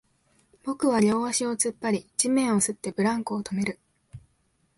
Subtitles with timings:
[0.63, 3.77] 僕は両足を突っ張り、地面を擦って、ブランコを止める